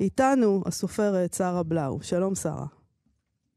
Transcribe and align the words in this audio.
איתנו 0.00 0.62
הסופרת 0.66 1.32
שרה 1.32 1.62
בלאו. 1.62 2.02
שלום, 2.02 2.34
שרה. 2.34 2.66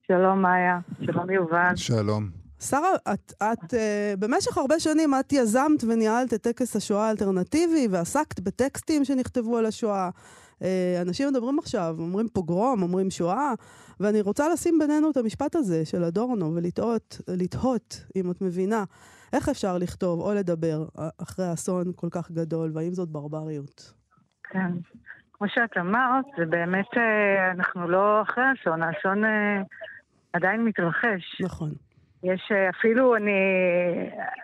שלום, 0.07 0.41
מאיה. 0.41 0.79
שלום, 1.05 1.29
יובל. 1.29 1.75
שלום. 1.75 2.29
שרה, 2.59 2.89
את, 3.13 3.33
את 3.43 3.73
uh, 3.73 4.17
במשך 4.19 4.57
הרבה 4.57 4.79
שנים 4.79 5.13
את 5.19 5.33
יזמת 5.33 5.83
וניהלת 5.87 6.33
את 6.33 6.41
טקס 6.41 6.75
השואה 6.75 7.07
האלטרנטיבי 7.07 7.87
ועסקת 7.91 8.39
בטקסטים 8.39 9.05
שנכתבו 9.05 9.57
על 9.57 9.65
השואה. 9.65 10.09
Uh, 10.59 10.63
אנשים 11.01 11.29
מדברים 11.29 11.59
עכשיו, 11.59 11.95
אומרים 11.99 12.27
פוגרום, 12.33 12.83
אומרים 12.83 13.11
שואה, 13.11 13.53
ואני 13.99 14.21
רוצה 14.21 14.49
לשים 14.49 14.79
בינינו 14.79 15.11
את 15.11 15.17
המשפט 15.17 15.55
הזה 15.55 15.85
של 15.85 16.03
אדורנו 16.03 16.55
ולתהות, 16.55 17.21
לתהות, 17.27 18.03
אם 18.15 18.31
את 18.31 18.41
מבינה, 18.41 18.83
איך 19.33 19.49
אפשר 19.49 19.77
לכתוב 19.77 20.19
או 20.19 20.33
לדבר 20.33 20.85
אחרי 21.17 21.53
אסון 21.53 21.91
כל 21.95 22.07
כך 22.11 22.31
גדול, 22.31 22.71
והאם 22.73 22.93
זאת 22.93 23.09
ברבריות? 23.09 23.93
כן. 24.43 24.71
כמו 25.37 25.47
שאת 25.49 25.77
אמרת, 25.77 26.25
זה 26.37 26.45
באמת, 26.45 26.97
אה, 26.97 27.51
אנחנו 27.51 27.87
לא 27.87 28.21
אחרי 28.21 28.43
אסון, 28.61 28.83
האסון 28.83 29.25
אה, 29.25 29.61
עדיין 30.33 30.63
מתרחש. 30.63 31.41
נכון. 31.41 31.69
יש 32.23 32.51
אה, 32.51 32.69
אפילו, 32.69 33.15
אני 33.15 33.31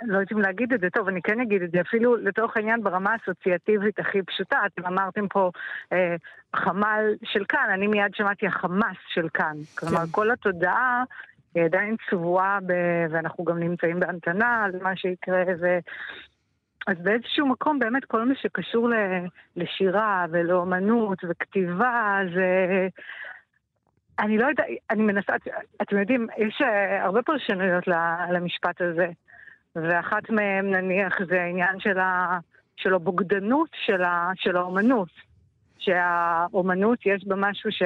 לא 0.02 0.18
יודעת 0.18 0.32
אם 0.32 0.40
להגיד 0.40 0.74
את 0.74 0.80
זה, 0.80 0.90
טוב, 0.90 1.08
אני 1.08 1.22
כן 1.22 1.40
אגיד 1.42 1.62
את 1.62 1.72
זה, 1.72 1.82
אפילו 1.82 2.16
לתוך 2.16 2.58
העניין 2.58 2.84
ברמה 2.84 3.12
האסוציאטיבית 3.14 4.00
הכי 4.00 4.22
פשוטה, 4.22 4.58
אתם 4.66 4.86
אמרתם 4.86 5.28
פה 5.28 5.52
אה, 5.94 6.16
חמ"ל 6.56 7.14
של 7.24 7.46
כאן, 7.50 7.70
אני 7.74 7.88
מיד 7.88 8.16
שמעתי 8.16 8.48
החמאס 8.48 8.98
של 9.08 9.30
כאן. 9.34 9.56
כלומר, 9.80 10.06
כן. 10.06 10.12
כל 10.12 10.32
התודעה 10.32 11.04
היא 11.56 11.64
עדיין 11.64 11.96
צבועה, 12.10 12.60
ב... 12.66 12.74
ואנחנו 13.10 13.44
גם 13.44 13.60
נמצאים 13.60 14.00
בהמתנה 14.00 14.64
על 14.64 14.72
מה 14.82 14.96
שיקרה, 14.96 15.44
ו... 15.62 15.78
אז 16.88 16.98
באיזשהו 17.00 17.48
מקום 17.48 17.80
באמת 17.80 18.06
כל 18.06 18.26
מה 18.26 18.36
שקשור 18.36 18.90
לשירה 19.56 20.26
ולאומנות 20.32 21.18
וכתיבה 21.30 22.20
זה... 22.36 22.88
אני 24.20 24.38
לא 24.38 24.46
יודעת, 24.46 24.66
אני 24.90 25.04
מנסה, 25.04 25.34
אתם 25.82 26.00
יודעים, 26.00 26.28
יש 26.38 26.62
אה, 26.62 27.04
הרבה 27.04 27.22
פרשנויות 27.22 27.84
למשפט 28.32 28.82
הזה, 28.82 29.08
ואחת 29.76 30.30
מהן 30.30 30.76
נניח 30.76 31.20
זה 31.30 31.42
העניין 31.42 31.80
של, 31.80 32.00
ה, 32.00 32.40
של 32.76 32.94
הבוגדנות 32.94 33.70
של, 33.86 34.04
ה, 34.04 34.32
של 34.36 34.58
האומנות. 34.58 35.10
שהאומנות 35.80 37.00
יש 37.06 37.26
בה 37.28 37.36
משהו 37.36 37.72
ש... 37.72 37.84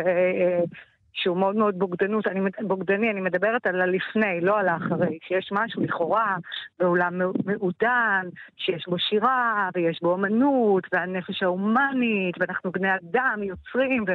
שהוא 1.18 1.38
מאוד 1.38 1.56
מאוד 1.56 1.80
בוגדנות, 1.80 2.28
אני, 2.28 2.40
בוגדני, 2.62 3.12
אני 3.12 3.22
מדברת 3.22 3.68
על 3.68 3.82
הלפני, 3.82 4.42
לא 4.42 4.60
על 4.60 4.68
האחרי, 4.68 5.20
שיש 5.28 5.50
משהו 5.52 5.82
לכאורה 5.82 6.36
בעולם 6.80 7.22
מעודן, 7.46 8.28
שיש 8.58 8.86
בו 8.88 9.00
שירה, 9.00 9.70
ויש 9.76 10.00
בו 10.02 10.16
אמנות, 10.16 10.84
והנפש 10.94 11.44
ההומנית, 11.44 12.36
ואנחנו 12.40 12.72
בני 12.72 12.96
אדם, 12.96 13.40
יוצרים, 13.44 14.04
ו, 14.08 14.12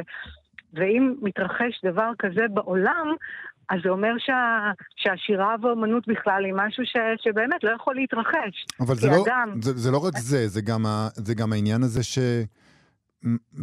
ואם 0.73 1.13
מתרחש 1.21 1.81
דבר 1.85 2.11
כזה 2.19 2.41
בעולם, 2.53 3.07
אז 3.69 3.79
זה 3.83 3.89
אומר 3.89 4.13
שה, 4.17 4.71
שהשירה 4.95 5.55
והאומנות 5.61 6.07
בכלל 6.07 6.45
היא 6.45 6.53
משהו 6.55 6.85
ש, 6.85 6.97
שבאמת 7.23 7.63
לא 7.63 7.69
יכול 7.69 7.95
להתרחש. 7.95 8.65
אבל 8.79 8.95
זה 8.95 9.07
לא, 9.07 9.23
אדם... 9.25 9.61
זה, 9.61 9.73
זה 9.73 9.91
לא 9.91 9.97
רק 9.97 10.17
זה, 10.17 10.47
זה 10.47 10.61
גם, 10.61 10.85
ה, 10.85 11.07
זה 11.13 11.33
גם 11.35 11.53
העניין 11.53 11.83
הזה 11.83 12.03
ש... 12.03 12.19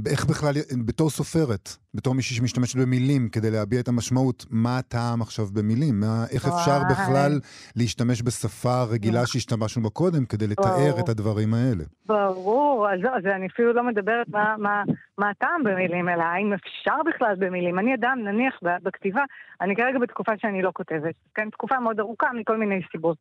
איך 0.07 0.27
בכלל, 0.27 0.53
בתור 0.87 1.11
סופרת, 1.11 1.69
בתור 1.95 2.15
מישהי 2.15 2.37
שמשתמשת 2.37 2.79
במילים 2.79 3.29
כדי 3.29 3.51
להביע 3.51 3.81
את 3.81 3.89
המשמעות, 3.89 4.47
מה 4.51 4.79
הטעם 4.79 5.23
עכשיו 5.23 5.45
במילים? 5.55 6.01
מה, 6.01 6.25
איך 6.31 6.49
אפשר 6.49 6.79
בכלל 6.91 7.33
להשתמש 7.77 8.23
בשפה 8.23 8.83
רגילה 8.83 9.27
שהשתמשנו 9.27 9.83
בה 9.83 9.91
קודם 9.91 10.25
כדי 10.25 10.47
לתאר 10.47 11.01
את 11.01 11.09
הדברים 11.09 11.55
האלה? 11.55 11.85
ברור, 12.07 12.89
אז, 12.91 13.01
אז 13.01 13.27
אני 13.27 13.47
אפילו 13.47 13.73
לא 13.73 13.83
מדברת 13.83 14.29
מה, 14.29 14.55
מה, 14.59 14.83
מה 15.19 15.31
הטעם 15.31 15.65
במילים, 15.65 16.09
אלא 16.09 16.23
האם 16.23 16.53
אפשר 16.53 16.97
בכלל 17.07 17.35
במילים. 17.39 17.79
אני 17.79 17.95
אדם, 17.95 18.19
נניח, 18.25 18.59
בכתיבה, 18.83 19.23
אני 19.61 19.77
כרגע 19.77 19.99
בתקופה 19.99 20.33
שאני 20.39 20.63
לא 20.63 20.71
כותבת, 20.75 21.15
כן? 21.35 21.51
תקופה 21.51 21.81
מאוד 21.81 22.01
ארוכה 22.01 22.27
מכל 22.41 22.57
מיני 22.57 22.81
סיבות. 22.93 23.19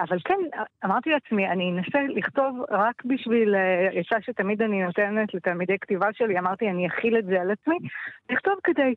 אבל 0.00 0.18
כן, 0.24 0.38
אמרתי 0.84 1.10
לעצמי, 1.10 1.48
אני 1.48 1.72
אנסה 1.72 1.98
לכתוב 2.08 2.64
רק 2.70 3.04
בשביל, 3.04 3.54
עצה 3.92 4.16
שתמיד 4.20 4.62
אני 4.62 4.82
נותנת 4.82 5.34
לתלמידי 5.34 5.78
כתיבה 5.78 6.08
שלי, 6.12 6.38
אמרתי, 6.38 6.70
אני 6.70 6.86
אכיל 6.86 7.18
את 7.18 7.24
זה 7.24 7.40
על 7.40 7.50
עצמי, 7.50 7.76
לכתוב 8.30 8.54
כדי 8.64 8.94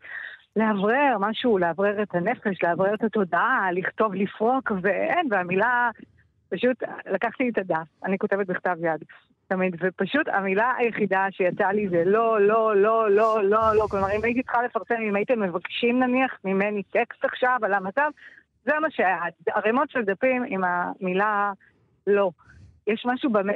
לאוורר 0.56 1.17
משהו, 1.19 1.57
לאוורר 1.57 2.03
את 2.03 2.16
הנפש, 2.16 2.63
לאוורר 2.63 2.94
את 2.94 3.03
התודעה, 3.03 3.69
לכתוב, 3.73 4.16
לפרוק, 4.16 4.72
ואין, 4.81 5.28
והמילה, 5.31 5.89
פשוט 6.50 6.83
לקחתי 7.12 7.50
את 7.50 7.57
הדף, 7.57 7.88
אני 8.03 8.17
כותבת 8.17 8.47
בכתב 8.47 8.75
יד. 8.81 9.03
תמיד, 9.47 9.75
ופשוט 9.79 10.28
המילה 10.28 10.72
היחידה 10.78 11.25
שיצאה 11.31 11.73
לי 11.73 11.89
זה 11.89 12.03
לא, 12.06 12.41
לא, 12.41 12.75
לא, 12.75 13.09
לא, 13.09 13.44
לא, 13.44 13.75
לא. 13.75 13.88
כלומר, 13.91 14.07
אם 14.16 14.23
הייתי 14.23 14.44
צריכה 14.44 14.63
לפרסם, 14.63 15.01
אם 15.09 15.16
הייתם 15.16 15.39
מבקשים 15.39 16.00
נניח 16.00 16.39
ממני 16.45 16.83
טקסט 16.83 17.25
עכשיו 17.25 17.57
על 17.63 17.73
המצב, 17.73 18.09
זה 18.69 18.80
מה 18.81 18.91
שהיה, 18.91 19.18
ערימות 19.56 19.90
של 19.90 20.02
דפים 20.02 20.44
עם 20.47 20.62
המילה 20.63 21.52
לא. 22.07 22.31
יש 22.88 23.03
משהו 23.06 23.30
במ... 23.30 23.50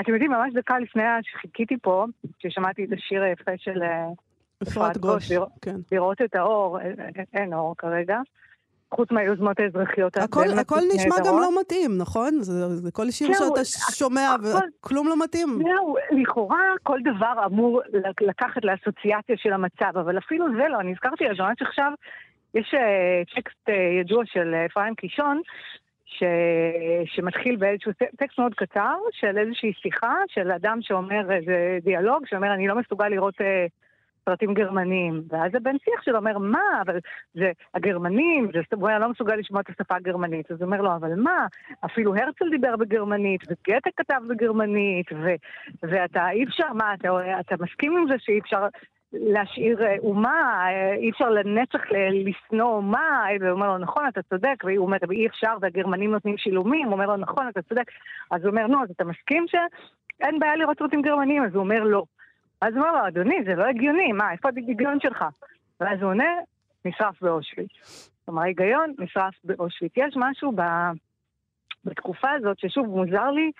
אתם 0.00 0.12
יודעים, 0.12 0.30
ממש 0.30 0.52
דקה 0.54 0.78
לפני 0.78 1.02
שחיכיתי 1.22 1.76
פה, 1.82 2.04
כששמעתי 2.38 2.84
את 2.84 2.92
השיר 2.92 3.22
היפה 3.22 3.52
של 3.56 3.82
אה, 3.82 4.06
אפרת 4.62 4.96
גוש, 4.96 5.30
לראות, 5.30 5.48
כן. 5.62 5.76
לראות 5.92 6.22
את 6.22 6.34
האור, 6.34 6.78
אה, 6.80 6.84
אה, 6.84 7.22
אין 7.34 7.54
אור 7.54 7.74
כרגע. 7.78 8.20
חוץ 8.94 9.10
מהיוזמות 9.10 9.60
האזרחיות. 9.60 10.16
הכל, 10.16 10.44
הכל 10.60 10.80
נשמע 10.94 11.16
גם 11.26 11.34
לא 11.34 11.60
מתאים, 11.60 11.98
נכון? 11.98 12.42
זה, 12.42 12.68
זה 12.68 12.90
כל 12.92 13.10
שיר 13.10 13.32
שאתה 13.32 13.64
שומע 13.94 14.34
וכלום 14.42 15.08
לא 15.08 15.24
מתאים. 15.24 15.48
זהו, 15.62 15.96
לכאורה 16.10 16.62
כל 16.82 16.98
דבר 17.04 17.46
אמור 17.46 17.82
לקחת 18.20 18.64
לאסוציאציה 18.64 19.36
של 19.36 19.52
המצב, 19.52 19.98
אבל 19.98 20.18
אפילו 20.18 20.46
זה 20.56 20.68
לא. 20.68 20.80
אני 20.80 20.92
הזכרתי 20.92 21.24
ממש 21.38 21.62
עכשיו 21.62 21.92
יש 22.54 22.74
uh, 22.74 23.34
טקסט 23.34 23.68
uh, 23.68 23.72
ידוע 24.00 24.22
של 24.26 24.54
אה, 24.54 24.66
אפרים 24.66 24.94
קישון, 24.94 25.40
ש... 26.04 26.22
שמתחיל 27.06 27.56
באיזשהו 27.56 27.92
טקסט 28.16 28.38
מאוד 28.38 28.54
קצר, 28.54 28.96
של 29.12 29.38
איזושהי 29.38 29.72
שיחה 29.72 30.14
של 30.28 30.50
אדם 30.50 30.78
שאומר 30.82 31.32
איזה 31.32 31.78
דיאלוג, 31.82 32.26
שאומר, 32.26 32.54
אני 32.54 32.68
לא 32.68 32.74
מסוגל 32.74 33.08
לראות 33.08 33.34
uh, 33.40 33.44
סרטים 34.24 34.54
גרמניים. 34.54 35.22
ואז 35.28 35.54
הבן 35.54 35.76
שיח 35.84 36.02
שלו 36.02 36.16
אומר, 36.16 36.38
מה, 36.38 36.82
אבל 36.86 36.98
זה 37.34 37.52
הגרמנים, 37.74 38.50
זה, 38.52 38.60
הוא 38.76 38.88
היה 38.88 38.98
לא 38.98 39.08
מסוגל 39.08 39.34
לשמוע 39.36 39.60
את 39.60 39.68
השפה 39.68 39.96
הגרמנית. 39.96 40.50
אז 40.50 40.56
הוא 40.60 40.66
אומר 40.66 40.80
לו, 40.80 40.96
אבל 40.96 41.14
מה, 41.14 41.46
אפילו 41.84 42.16
הרצל 42.16 42.50
דיבר 42.50 42.76
בגרמנית, 42.76 43.40
וגתה 43.48 43.90
כתב 43.96 44.20
בגרמנית, 44.28 45.06
ו, 45.12 45.34
ואתה, 45.82 46.30
אי 46.30 46.44
אפשר, 46.44 46.72
מה, 46.72 46.94
אתה, 46.94 47.40
אתה 47.40 47.54
מסכים 47.60 47.96
עם 47.96 48.08
זה 48.08 48.14
שאי 48.18 48.38
אפשר 48.38 48.66
להשאיר 49.20 49.86
אה, 49.86 49.96
אומה, 49.98 50.66
אה, 50.66 50.94
אי 50.94 51.10
אפשר 51.10 51.30
לנצח 51.30 51.80
לשנוא 52.10 52.72
אומה, 52.72 53.26
והוא 53.40 53.50
אומר 53.50 53.66
לו, 53.66 53.78
נכון, 53.78 54.08
אתה 54.08 54.22
צודק, 54.22 54.64
והוא 54.64 54.86
אומר, 54.86 54.96
אי 55.10 55.26
אפשר, 55.26 55.56
והגרמנים 55.60 56.10
נותנים 56.10 56.38
שילומים, 56.38 56.86
הוא 56.86 56.92
אומר 56.92 57.06
לו, 57.06 57.16
נכון, 57.16 57.48
אתה 57.48 57.62
צודק. 57.62 57.84
אז 58.30 58.42
הוא 58.42 58.50
אומר, 58.50 58.66
נו, 58.66 58.82
אז 58.82 58.90
אתה 58.90 59.04
מסכים 59.04 59.44
שאין 59.48 60.38
בעיה 60.38 60.56
לראות 60.56 60.78
סרטים 60.78 61.02
גרמנים? 61.02 61.44
אז 61.44 61.54
הוא 61.54 61.62
אומר, 61.62 61.84
לא. 61.84 62.04
אז 62.60 62.74
הוא 62.74 62.82
אומר 62.82 63.00
לו, 63.00 63.08
אדוני, 63.08 63.44
זה 63.44 63.54
לא 63.54 63.64
הגיוני, 63.64 64.12
מה, 64.12 64.32
איפה 64.32 64.48
ההיגיון 64.56 65.00
שלך? 65.00 65.24
ואז 65.80 66.02
הוא 66.02 66.10
עונה, 66.10 66.32
נשרף 66.84 67.22
באושוויץ. 67.22 67.70
כלומר, 68.24 68.42
ההיגיון 68.42 68.94
נשרף 68.98 69.34
באושוויץ. 69.44 69.92
יש 69.96 70.14
משהו 70.16 70.52
ב... 70.52 70.62
בתקופה 71.84 72.30
הזאת, 72.30 72.58
ששוב, 72.58 72.86
מוזר 72.86 73.30
לי, 73.30 73.50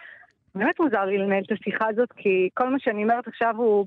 באמת 0.54 0.81
מוזר 0.81 1.04
לי 1.04 1.19
לנהל 1.19 1.42
את 1.47 1.53
השיחה 1.53 1.88
הזאת, 1.88 2.12
כי 2.12 2.48
כל 2.54 2.69
מה 2.69 2.78
שאני 2.78 3.03
אומרת 3.03 3.28
עכשיו 3.28 3.54
הוא 3.56 3.87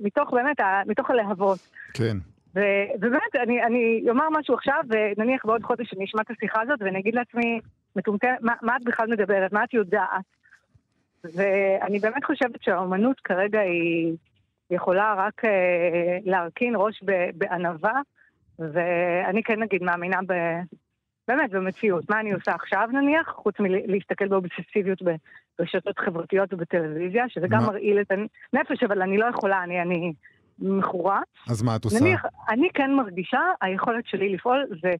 מתוך 0.00 0.30
באמת, 0.32 0.56
מתוך 0.86 1.10
הלהבות. 1.10 1.58
כן. 1.94 2.16
ו- 2.54 2.88
ובאמת, 2.94 3.36
אני, 3.42 3.62
אני 3.62 4.04
אומר 4.10 4.24
משהו 4.30 4.54
עכשיו, 4.54 4.80
ונניח 4.88 5.44
בעוד 5.44 5.62
חודש 5.62 5.94
אני 5.94 6.04
אשמע 6.04 6.22
את 6.22 6.30
השיחה 6.30 6.62
הזאת, 6.62 6.82
ואני 6.82 6.98
אגיד 6.98 7.14
לעצמי, 7.14 7.60
מטומטמת, 7.96 8.38
מה, 8.40 8.52
מה 8.62 8.76
את 8.76 8.84
בכלל 8.84 9.06
מדברת? 9.10 9.52
מה 9.52 9.64
את 9.64 9.74
יודעת? 9.74 10.24
ואני 11.24 11.98
באמת 11.98 12.24
חושבת 12.24 12.62
שהאומנות 12.62 13.20
כרגע 13.20 13.60
היא 13.60 14.16
יכולה 14.70 15.14
רק 15.18 15.44
אה, 15.44 16.18
להרכין 16.24 16.74
ראש 16.76 17.02
בענווה, 17.34 18.00
ואני 18.58 19.42
כן 19.42 19.62
נגיד 19.62 19.82
מאמינה 19.82 20.18
ב... 20.26 20.32
באמת, 21.28 21.50
במציאות. 21.50 22.10
מה 22.10 22.20
אני 22.20 22.32
עושה 22.32 22.54
עכשיו 22.54 22.88
נניח, 22.92 23.28
חוץ 23.28 23.54
מלהסתכל 23.60 24.28
באובססיביות 24.28 25.02
ברשתות 25.58 25.98
חברתיות 25.98 26.54
ובטלוויזיה, 26.54 27.24
שזה 27.28 27.46
גם 27.48 27.62
מרעיל 27.62 28.00
את 28.00 28.10
הנפש, 28.10 28.82
אבל 28.82 29.02
אני 29.02 29.18
לא 29.18 29.26
יכולה, 29.26 29.62
אני, 29.62 29.82
אני 29.82 30.12
מכורה. 30.58 31.20
אז 31.50 31.62
מה 31.62 31.76
את 31.76 31.84
עושה? 31.84 32.04
נניח, 32.04 32.24
אני 32.48 32.68
כן 32.74 32.94
מרגישה, 32.94 33.40
היכולת 33.60 34.06
שלי 34.06 34.28
לפעול 34.34 34.66
זה 34.82 34.94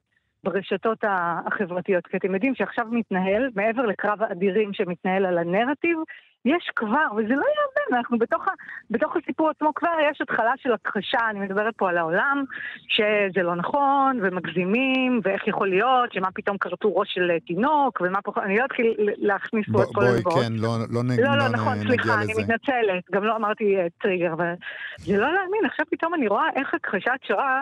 ברשתות 0.45 1.05
החברתיות. 1.47 2.07
כי 2.07 2.17
אתם 2.17 2.35
יודעים 2.35 2.55
שעכשיו 2.55 2.87
מתנהל, 2.91 3.51
מעבר 3.55 3.87
לקרב 3.87 4.23
האדירים 4.23 4.73
שמתנהל 4.73 5.27
על 5.27 5.39
הנרטיב, 5.39 5.99
יש 6.45 6.71
כבר, 6.77 7.07
וזה 7.17 7.35
לא 7.35 7.45
יאמן, 7.89 7.99
אנחנו 7.99 8.19
בתוך, 8.19 8.49
ה, 8.49 8.51
בתוך 8.91 9.17
הסיפור 9.17 9.51
עצמו 9.51 9.75
כבר 9.75 9.93
יש 10.11 10.21
התחלה 10.21 10.53
של 10.57 10.73
הכחשה, 10.73 11.19
אני 11.31 11.41
מדברת 11.41 11.75
פה 11.77 11.89
על 11.89 11.99
העולם, 11.99 12.45
שזה 12.89 13.43
לא 13.43 13.55
נכון, 13.55 14.21
ומגזימים, 14.23 15.21
ואיך 15.23 15.49
יכול 15.49 15.69
להיות, 15.69 16.13
שמה 16.13 16.29
פתאום 16.35 16.59
כרתו 16.59 16.97
ראש 16.97 17.15
של 17.15 17.31
תינוק, 17.47 18.01
ומה 18.01 18.23
פה, 18.23 18.33
אני 18.43 18.59
לא 18.59 18.65
אתחיל 18.65 18.95
להכניס 18.99 19.67
פה 19.73 19.83
את 19.83 19.89
כל 19.95 20.05
הדברים. 20.05 20.23
בואי, 20.23 20.45
כן, 20.45 20.53
לא, 20.53 20.79
לא, 20.91 21.03
נג, 21.03 21.21
לא, 21.21 21.31
לא, 21.31 21.37
לא 21.37 21.49
נכון, 21.49 21.75
סליחה, 21.79 22.15
אני 22.23 22.33
מתנצלת, 22.39 23.05
גם 23.13 23.25
לא 23.25 23.37
אמרתי 23.37 23.77
uh, 23.77 24.03
טריגר, 24.03 24.33
אבל 24.33 24.55
זה 24.99 25.17
לא 25.17 25.33
להאמין, 25.33 25.65
עכשיו 25.65 25.87
פתאום 25.91 26.15
אני 26.15 26.29
רואה 26.29 26.47
איך 26.57 26.75
הכחשת 26.75 27.21
שואה 27.27 27.61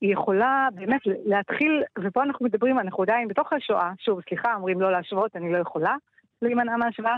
היא 0.00 0.12
יכולה 0.12 0.68
באמת 0.74 1.00
להתחיל, 1.04 1.82
ופה 2.04 2.22
אנחנו 2.22 2.46
מדברים, 2.46 2.78
אנחנו 2.78 3.02
עדיין 3.02 3.28
בתוך 3.28 3.52
השואה, 3.52 3.90
שוב, 3.98 4.20
סליחה, 4.28 4.54
אומרים 4.54 4.80
לא 4.80 4.92
להשוות, 4.92 5.36
אני 5.36 5.52
לא 5.52 5.58
יכולה. 5.58 5.94
להימנע 6.42 6.76
מהשוואה. 6.76 7.16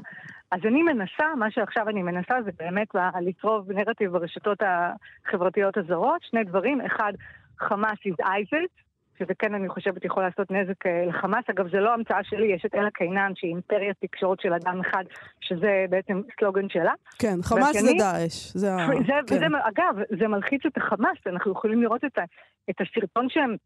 אז 0.51 0.61
אני 0.65 0.83
מנסה, 0.83 1.35
מה 1.39 1.51
שעכשיו 1.51 1.89
אני 1.89 2.03
מנסה 2.03 2.35
זה 2.45 2.51
באמת 2.59 2.89
לצרוב 3.23 3.73
נרטיב 3.73 4.13
ברשתות 4.13 4.59
החברתיות 4.63 5.77
הזרות, 5.77 6.23
שני 6.23 6.45
דברים, 6.45 6.81
אחד, 6.81 7.13
חמאס 7.59 7.99
is 8.09 8.25
Isaac, 8.25 8.83
שזה 9.19 9.35
כן, 9.39 9.55
אני 9.55 9.69
חושבת, 9.69 10.05
יכול 10.05 10.23
לעשות 10.23 10.51
נזק 10.51 10.87
אה, 10.87 11.05
לחמאס. 11.07 11.45
אגב, 11.51 11.71
זה 11.71 11.81
לא 11.81 11.95
המצאה 11.95 12.25
שלי, 12.25 12.47
יש 12.47 12.65
את 12.67 12.75
אלה 12.75 12.91
קינן, 12.91 13.33
שהיא 13.35 13.51
אימפריית 13.51 13.97
תקשורת 14.01 14.41
של 14.41 14.53
אדם 14.53 14.81
אחד, 14.81 15.05
שזה 15.41 15.85
בעצם 15.91 16.21
סלוגן 16.41 16.69
שלה. 16.69 16.93
כן, 17.19 17.37
חמאס 17.43 17.81
זה 17.83 17.93
דאעש. 17.99 18.53
זה, 18.55 18.69
זה, 19.07 19.13
כן. 19.27 19.35
וזה, 19.37 19.47
אגב, 19.47 19.95
זה 20.21 20.29
מלחיץ 20.29 20.67
את 20.67 20.77
החמאס, 20.77 21.19
אנחנו 21.27 21.53
יכולים 21.53 21.83
לראות 21.83 22.05
את, 22.05 22.19
ה, 22.19 22.23
את 22.71 22.77
הסרטון 22.81 23.29
שהם 23.29 23.57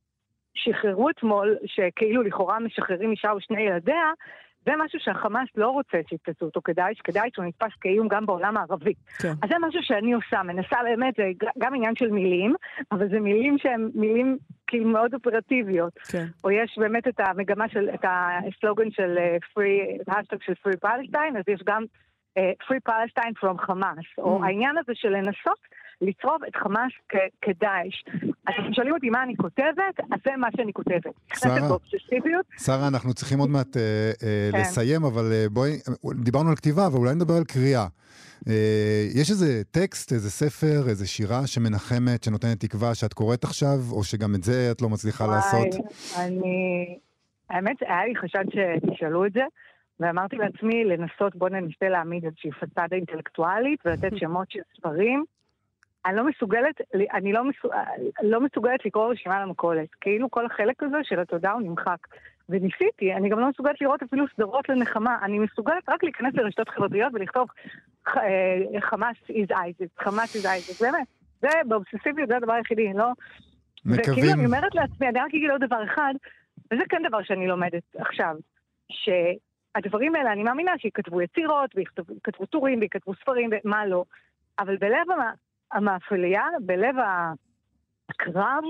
שחררו 0.54 1.10
אתמול, 1.10 1.56
שכאילו 1.66 2.22
לכאורה 2.22 2.58
משחררים 2.58 3.10
אישה 3.10 3.32
ושני 3.36 3.62
ילדיה, 3.62 4.12
זה 4.66 4.72
משהו 4.84 4.98
שהחמאס 5.00 5.48
לא 5.56 5.68
רוצה 5.68 5.98
שיתפסו 6.08 6.44
אותו 6.44 6.60
כדאעש, 6.64 7.00
כדאעש 7.04 7.36
הוא 7.36 7.44
נתפס 7.44 7.72
כאיום 7.80 8.08
גם 8.08 8.26
בעולם 8.26 8.56
הערבי. 8.56 8.94
כן. 9.18 9.32
אז 9.42 9.48
זה 9.48 9.54
משהו 9.68 9.80
שאני 9.82 10.12
עושה, 10.12 10.42
מנסה 10.42 10.76
באמת, 10.84 11.14
זה 11.16 11.22
גם 11.58 11.74
עניין 11.74 11.96
של 11.96 12.10
מילים, 12.10 12.54
אבל 12.92 13.08
זה 13.08 13.20
מילים 13.20 13.58
שהן 13.58 13.90
מילים 13.94 14.38
כאילו 14.66 14.88
מאוד 14.88 15.14
אופרטיביות. 15.14 15.98
כן. 15.98 16.26
או 16.44 16.50
יש 16.50 16.78
באמת 16.78 17.08
את 17.08 17.20
המגמה 17.20 17.68
של, 17.68 17.90
את 17.94 18.04
הסלוגן 18.04 18.90
של 18.90 19.18
פרי, 19.54 19.80
אה, 20.08 20.18
השטג 20.18 20.42
של 20.42 20.54
פרי 20.54 20.76
פלסטיין, 20.76 21.36
אז 21.36 21.44
יש 21.48 21.60
גם 21.66 21.84
Free 22.38 22.90
Palestine 22.90 23.34
from 23.44 23.66
חמאס, 23.66 23.98
mm. 23.98 24.22
או 24.22 24.44
העניין 24.44 24.78
הזה 24.78 24.92
של 24.94 25.08
לנסות 25.08 25.58
לצרוב 26.00 26.44
את 26.48 26.56
חמאס 26.56 26.92
כדאעש. 27.42 28.04
אז 28.46 28.54
אתם 28.60 28.72
שואלים 28.72 28.94
אותי 28.94 29.10
מה 29.10 29.22
אני 29.22 29.36
כותבת, 29.36 30.00
אז 30.12 30.18
זה 30.24 30.30
מה 30.36 30.48
שאני 30.56 30.72
כותבת. 30.72 31.14
שרה, 32.58 32.88
אנחנו 32.88 33.14
צריכים 33.14 33.38
עוד 33.38 33.50
מעט 33.50 33.76
אה, 33.76 33.82
אה, 34.22 34.48
כן. 34.52 34.60
לסיים, 34.60 35.04
אבל 35.04 35.32
אה, 35.32 35.46
בואי, 35.50 35.72
דיברנו 36.14 36.48
על 36.48 36.56
כתיבה, 36.56 36.86
אבל 36.86 36.96
אולי 36.96 37.14
נדבר 37.14 37.34
על 37.34 37.44
קריאה. 37.44 37.86
אה, 38.48 39.04
יש 39.20 39.30
איזה 39.30 39.64
טקסט, 39.70 40.12
איזה 40.12 40.30
ספר, 40.30 40.88
איזה 40.88 41.06
שירה 41.06 41.46
שמנחמת, 41.46 42.24
שנותנת 42.24 42.60
תקווה 42.60 42.94
שאת 42.94 43.12
קוראת 43.12 43.44
עכשיו, 43.44 43.78
או 43.92 44.04
שגם 44.04 44.34
את 44.34 44.42
זה 44.42 44.68
את 44.72 44.82
לא 44.82 44.88
מצליחה 44.88 45.24
וואי, 45.24 45.36
לעשות? 45.36 45.84
אני... 46.18 46.98
האמת, 47.50 47.76
היה 47.80 48.04
לי 48.04 48.16
חשד 48.16 48.44
שתשאלו 48.50 49.26
את 49.26 49.32
זה. 49.32 49.44
ואמרתי 50.00 50.36
לעצמי 50.36 50.84
לנסות, 50.84 51.36
בוא 51.36 51.48
ננסה 51.48 51.88
להעמיד 51.88 52.24
איזושהי 52.24 52.50
פצדה 52.50 52.96
אינטלקטואלית 52.96 53.80
ולתת 53.86 54.10
שמות 54.16 54.50
של 54.50 54.60
ספרים 54.76 55.24
אני 56.06 56.16
לא 56.16 56.24
מסוגלת, 56.24 56.80
אני 57.14 57.32
לא, 57.32 57.44
מסוג, 57.44 57.72
לא 58.22 58.40
מסוגלת 58.40 58.84
לקרוא 58.84 59.12
רשימה 59.12 59.42
למכולת. 59.42 59.88
כאילו 60.00 60.30
כל 60.30 60.46
החלק 60.46 60.82
הזה 60.82 60.96
של 61.02 61.20
התודה 61.20 61.52
הוא 61.52 61.62
נמחק. 61.62 61.98
וניסיתי, 62.48 63.14
אני 63.14 63.28
גם 63.28 63.40
לא 63.40 63.48
מסוגלת 63.48 63.80
לראות 63.80 64.02
אפילו 64.02 64.24
סדרות 64.34 64.68
לנחמה. 64.68 65.18
אני 65.22 65.38
מסוגלת 65.38 65.88
רק 65.88 66.04
להיכנס 66.04 66.34
לרשתות 66.34 66.68
חברתיות 66.68 67.12
ולכתוב 67.14 67.48
אה, 68.08 68.80
חמאס 68.80 69.16
is 69.28 69.50
Isaac, 69.50 70.04
חמאס 70.04 70.36
is 70.36 70.46
Isaac, 70.46 70.84
באמת. 70.84 71.06
זה 71.40 71.48
באובססיביות, 71.68 72.28
זה 72.28 72.36
הדבר 72.36 72.52
היחידי, 72.52 72.92
לא... 72.94 73.12
מקווים. 73.84 74.12
וכאילו 74.12 74.32
אני 74.32 74.46
אומרת 74.46 74.74
לעצמי, 74.74 75.08
אני 75.08 75.20
רק 75.20 75.26
אגיד 75.34 75.50
עוד 75.50 75.64
דבר 75.64 75.84
אחד, 75.84 76.14
וזה 76.72 76.82
כן 76.88 77.02
דבר 77.08 77.22
שאני 77.22 77.46
לומדת 77.46 77.82
עכשיו, 77.98 78.36
שהדברים 78.92 80.14
האלה, 80.14 80.32
אני 80.32 80.42
מאמינה 80.42 80.72
שיכתבו 80.78 81.22
יצירות, 81.22 81.70
ויכתבו 81.76 82.46
טורים, 82.46 82.80
ויכתבו 82.80 83.14
ספרים, 83.14 83.50
ומה 83.64 83.86
לא. 83.86 84.04
אבל 84.58 84.76
בלב 84.76 85.10
המאפליה, 85.74 86.42
בלב 86.60 86.94
הקרב, 88.08 88.64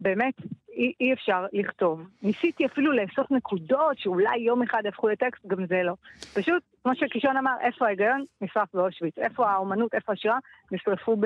באמת 0.00 0.34
אי, 0.76 0.92
אי 1.00 1.12
אפשר 1.12 1.46
לכתוב. 1.52 2.00
ניסיתי 2.22 2.66
אפילו 2.66 2.92
לאסוף 2.92 3.30
נקודות 3.30 3.98
שאולי 3.98 4.38
יום 4.38 4.62
אחד 4.62 4.82
יהפכו 4.84 5.08
לטקסט, 5.08 5.46
גם 5.46 5.66
זה 5.66 5.82
לא. 5.82 5.94
פשוט, 6.34 6.62
כמו 6.82 6.92
שקישון 6.94 7.36
אמר, 7.36 7.52
איפה 7.60 7.86
ההיגיון? 7.86 8.24
נשרף 8.40 8.68
באושוויץ. 8.74 9.18
איפה 9.18 9.50
האומנות, 9.50 9.94
איפה 9.94 10.12
השירה? 10.12 10.38
נשרפו 10.72 11.16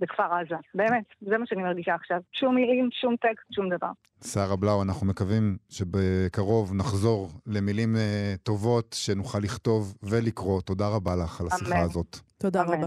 בכפר 0.00 0.34
עזה. 0.34 0.54
באמת, 0.74 1.04
זה 1.20 1.38
מה 1.38 1.46
שאני 1.46 1.62
מרגישה 1.62 1.94
עכשיו. 1.94 2.20
שום 2.32 2.54
מילים, 2.54 2.88
שום 2.92 3.16
טקסט, 3.16 3.52
שום 3.52 3.68
דבר. 3.68 3.90
שרה 4.24 4.56
בלאו, 4.56 4.82
אנחנו 4.82 5.06
מקווים 5.06 5.56
שבקרוב 5.68 6.74
נחזור 6.74 7.28
למילים 7.46 7.94
uh, 7.96 8.38
טובות 8.42 8.96
שנוכל 8.98 9.38
לכתוב 9.38 9.94
ולקרוא. 10.02 10.60
תודה 10.60 10.88
רבה 10.88 11.16
לך 11.16 11.40
על 11.40 11.46
השיחה 11.46 11.74
אמן. 11.74 11.84
הזאת. 11.84 12.16
תודה 12.38 12.62
אמן. 12.62 12.74
רבה. 12.74 12.86